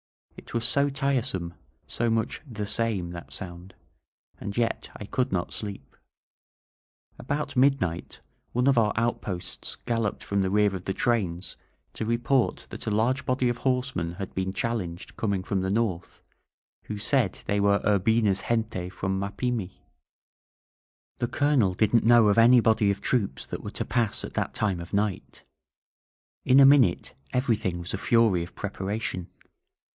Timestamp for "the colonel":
21.19-21.75